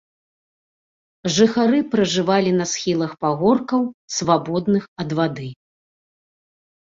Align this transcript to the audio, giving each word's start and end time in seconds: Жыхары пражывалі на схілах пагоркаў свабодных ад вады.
Жыхары 1.33 1.79
пражывалі 1.91 2.51
на 2.59 2.65
схілах 2.71 3.11
пагоркаў 3.25 3.81
свабодных 4.17 4.83
ад 5.03 5.09
вады. 5.19 5.49